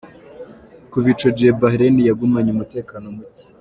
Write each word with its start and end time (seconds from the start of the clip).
Kuva 0.91 1.07
ico 1.13 1.27
gihe 1.37 1.51
Bahraine 1.61 2.01
yagumanye 2.09 2.49
umutekano 2.51 3.05
muke. 3.15 3.43